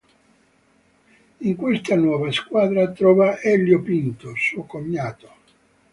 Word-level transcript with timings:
In 1.41 1.55
questa 1.55 1.95
nuova 1.95 2.31
squadra 2.31 2.89
trova 2.89 3.39
Hélio 3.39 3.83
Pinto, 3.83 4.33
suo 4.33 4.63
cognato. 4.63 5.29